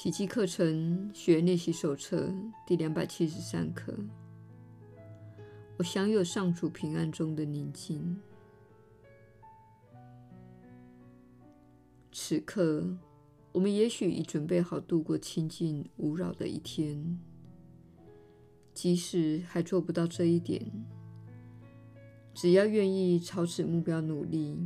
[0.00, 2.32] 奇迹课程学练习手册
[2.64, 3.92] 第两百七十三课。
[5.76, 8.16] 我享有上主平安中的宁静。
[12.12, 12.96] 此刻，
[13.50, 17.18] 我们也许已准备好度过清静无扰的一天。
[18.72, 20.64] 即使还做不到这一点，
[22.32, 24.56] 只要愿意朝此目标努力，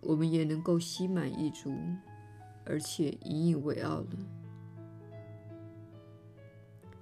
[0.00, 1.72] 我们也能够心满意足。
[2.66, 4.06] 而且引以为傲了。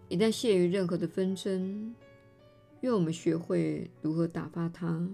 [0.08, 1.94] 一旦陷于任何的纷争，
[2.82, 5.08] 愿我们学会如何打发它，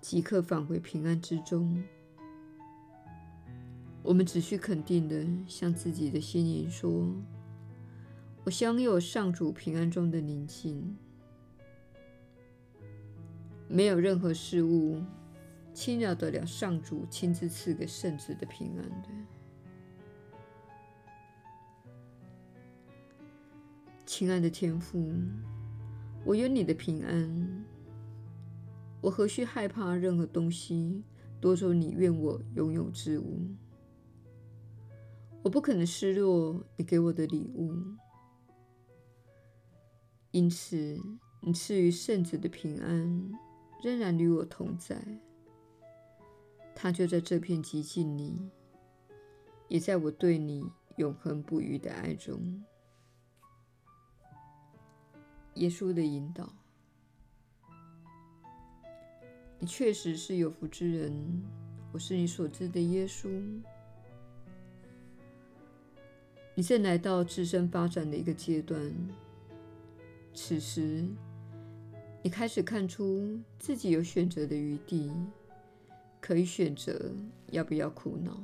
[0.00, 1.82] 即刻返回平安之中。
[4.02, 7.14] 我们只需肯定的向自己的心灵说
[8.44, 10.96] ：“我享有上主平安中的宁静。”
[13.66, 15.02] 没有任何事物
[15.74, 19.08] 侵扰得了上主亲自赐给圣子的平安的。
[24.06, 25.12] 亲爱的天父，
[26.24, 27.64] 我有你的平安，
[29.00, 31.02] 我何须害怕任何东西
[31.40, 33.40] 夺走你愿我拥有之物？
[35.42, 37.74] 我不可能失落你给我的礼物，
[40.30, 40.96] 因此
[41.40, 43.32] 你赐予圣子的平安
[43.82, 44.96] 仍然与我同在，
[46.74, 48.36] 它就在这片寂静里，
[49.68, 52.62] 也在我对你永恒不渝的爱中。
[55.54, 56.52] 耶稣的引导，
[59.58, 61.42] 你确实是有福之人。
[61.92, 63.28] 我是你所知的耶稣。
[66.56, 68.92] 你正来到自身发展的一个阶段，
[70.32, 71.06] 此时
[72.22, 75.12] 你开始看出自己有选择的余地，
[76.24, 77.12] 可以选择
[77.50, 78.42] 要不要苦恼。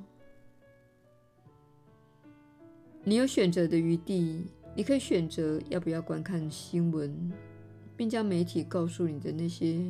[3.02, 4.44] 你有选择的余地。
[4.76, 7.32] 你可以选择要不要观看新闻，
[7.96, 9.82] 并将媒体告诉你的那些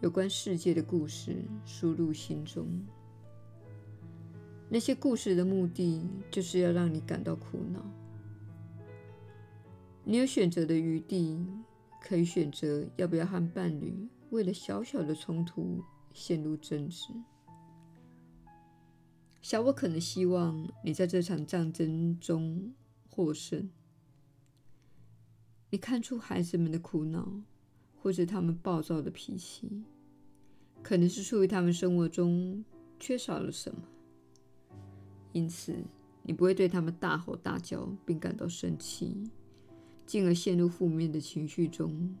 [0.00, 2.66] 有关世界的故事输入心中。
[4.68, 7.84] 那些故事的目的就是要让你感到苦恼。
[10.04, 11.44] 你有选择的余地，
[12.00, 15.82] 可以选择要不要和伴侣为了小小的冲突
[16.16, 17.12] 陷入争执。
[19.42, 22.72] 小我可能希望你在这场战争中
[23.10, 23.68] 获胜。
[25.68, 27.30] 你看出孩子们的苦恼，
[28.00, 29.84] 或者他们暴躁的脾气，
[30.82, 32.64] 可能是出于他们生活中
[32.98, 33.82] 缺少了什么。
[35.32, 35.76] 因此，
[36.22, 39.14] 你不会对他们大吼大叫，并感到生气，
[40.06, 42.16] 进而陷入负面的情绪中。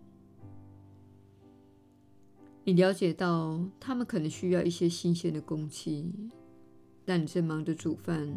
[2.68, 6.12] 你了解到他们可能需要一些新鲜的空气，
[7.04, 8.36] 但你正忙着煮饭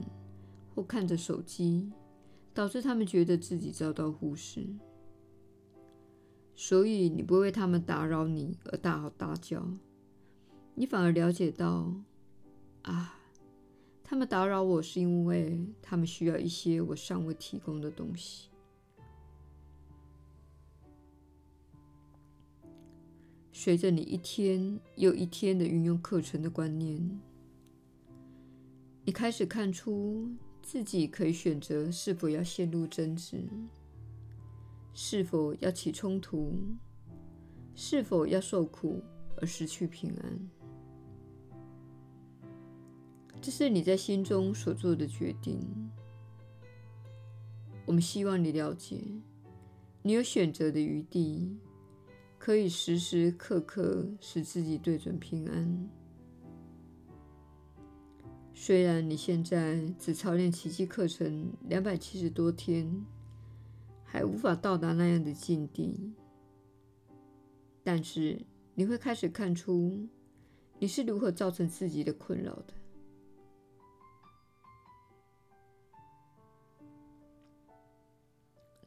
[0.75, 1.91] 或看着手机，
[2.53, 4.67] 导致他们觉得自己遭到忽视。
[6.53, 9.65] 所以你不会为他们打扰你而大吼大叫，
[10.75, 11.91] 你反而了解到，
[12.83, 13.17] 啊，
[14.03, 18.48] 他们打扰我是因为他们需要一些我尚未提供的东西。
[23.61, 27.19] 随着你一天又一天的运用课程的观念，
[29.03, 30.29] 你开始看出
[30.61, 33.43] 自己可以选择是否要陷入争执。
[34.93, 36.53] 是否要起冲突？
[37.75, 39.03] 是否要受苦
[39.41, 40.49] 而失去平安？
[43.41, 45.59] 这是你在心中所做的决定。
[47.85, 49.01] 我们希望你了解，
[50.01, 51.57] 你有选择的余地，
[52.39, 55.89] 可以时时刻刻使自己对准平安。
[58.55, 63.05] 虽然你现在只操练奇迹课程两百七十多天。
[64.11, 66.15] 还无法到达那样的境地，
[67.83, 70.09] 但是你会开始看出
[70.79, 72.73] 你是如何造成自己的困扰的。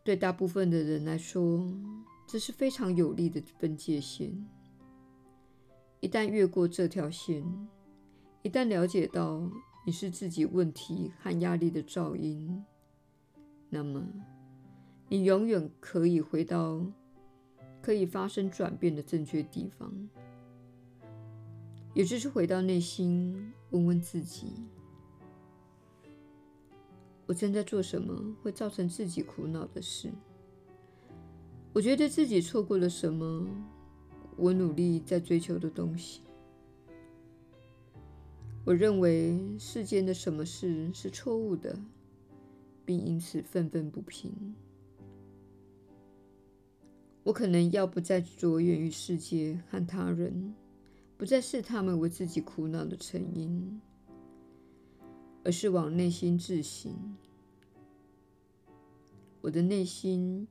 [0.03, 1.73] 对大部分的人来说，
[2.33, 4.33] 这是非常有力的分界线。
[6.01, 7.45] 一旦越过这条线，
[8.41, 9.47] 一旦了解到
[9.85, 12.65] 你是自己问题和压力的噪音，
[13.69, 14.03] 那么，
[15.11, 16.83] 你永远可以回到
[17.83, 19.93] 可以发生转变的正确地方，
[21.93, 24.55] 也就是回到内心，问问自己：
[27.27, 30.11] 我正在做什么会造成自己苦恼的事？
[31.73, 33.47] 我觉得自己错过了什么？
[34.37, 36.21] 我努力在追求的东西？
[38.65, 41.79] 我认为世间的什么事是错误的？
[42.85, 44.55] 并因此愤愤不平。
[47.23, 50.55] 我可能要不再着眼于世界和他人，
[51.17, 53.81] 不再视他们为自己苦恼的成因，
[55.45, 56.93] 而是往内心自省。
[59.41, 60.47] 我的内心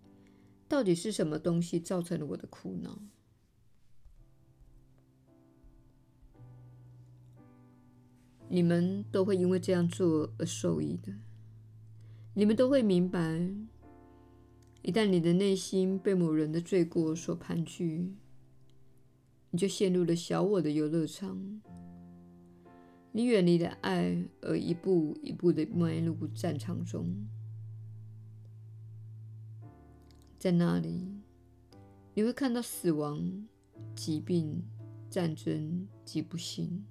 [0.71, 2.97] 到底是什么东西造成了我的苦恼？
[8.47, 11.12] 你们都会因为这样做而受益的。
[12.33, 13.19] 你们都会明白，
[14.81, 18.13] 一旦你的内心被某人的罪过所盘踞，
[19.50, 21.62] 你就陷入了小我的游乐场。
[23.12, 27.27] 你远离了爱，而一步一步的迈入战场中。
[30.41, 31.21] 在那里，
[32.15, 33.47] 你会看到死亡、
[33.93, 34.63] 疾病、
[35.07, 36.83] 战争及不幸。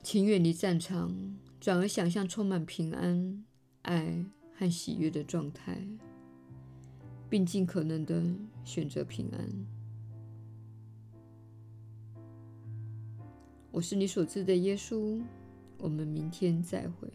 [0.00, 1.12] 请远离战场，
[1.58, 3.44] 转而想象充满平安、
[3.82, 4.24] 爱
[4.56, 5.84] 和喜悦的状态，
[7.28, 8.22] 并尽可能的
[8.64, 9.66] 选择平安。
[13.72, 15.20] 我是你所知的耶稣。
[15.78, 17.10] 我们明天再会。